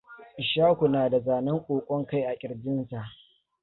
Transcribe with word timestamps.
Ishaku 0.37 0.87
na 0.87 1.09
da 1.09 1.19
zanen 1.19 1.63
ƙoƙon 1.63 2.05
kai 2.25 2.29
a 2.29 2.35
ƙirjinsa. 2.37 3.05